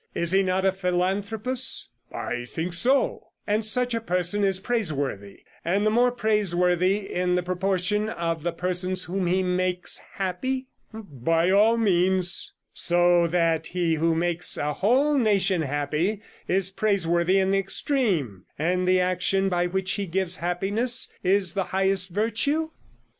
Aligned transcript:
Is 0.15 0.31
he 0.31 0.41
not 0.41 0.65
a 0.65 0.71
philanthropist?' 0.71 1.87
'I 2.11 2.45
think 2.49 2.73
so.' 2.73 3.27
'And 3.45 3.63
such 3.63 3.93
a 3.93 4.01
person 4.01 4.43
is 4.43 4.59
praiseworthy, 4.59 5.43
and 5.63 5.85
the 5.85 5.91
more 5.91 6.11
praiseworthy 6.11 7.13
in 7.13 7.35
the 7.35 7.43
proportion 7.43 8.09
of 8.09 8.41
the 8.41 8.51
persons 8.51 9.03
whom 9.03 9.27
he 9.27 9.43
makes 9.43 9.99
happy?' 10.13 10.65
'By 10.91 11.51
all 11.51 11.77
means.' 11.77 12.51
'So 12.73 13.27
that 13.27 13.67
he 13.67 13.93
who 13.93 14.15
makes 14.15 14.57
a 14.57 14.73
whole 14.73 15.15
nation 15.19 15.61
happy 15.61 16.23
is 16.47 16.71
praiseworthy 16.71 17.37
in 17.37 17.51
the 17.51 17.59
extreme, 17.59 18.45
and 18.57 18.87
the 18.87 18.99
action 18.99 19.49
by 19.49 19.67
which 19.67 19.91
he 19.91 20.07
gives 20.07 20.37
happiness 20.37 21.13
is 21.23 21.53
the 21.53 21.65
highest 21.65 22.09
virtue?' 22.09 22.71